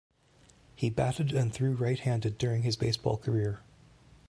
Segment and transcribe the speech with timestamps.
[0.73, 3.59] He batted and threw right-handed during his baseball career.